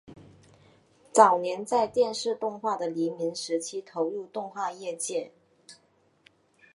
[1.13, 5.31] 早年在电视动画的黎明时期投入动画业界。